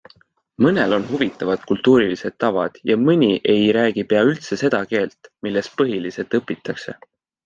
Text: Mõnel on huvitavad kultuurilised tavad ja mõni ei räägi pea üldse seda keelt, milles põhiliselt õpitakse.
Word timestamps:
Mõnel 0.65 0.95
on 0.95 1.03
huvitavad 1.09 1.65
kultuurilised 1.71 2.37
tavad 2.43 2.79
ja 2.91 2.97
mõni 3.01 3.29
ei 3.55 3.67
räägi 3.77 4.05
pea 4.13 4.23
üldse 4.31 4.59
seda 4.63 4.81
keelt, 4.95 5.31
milles 5.49 5.71
põhiliselt 5.83 6.35
õpitakse. 6.41 6.97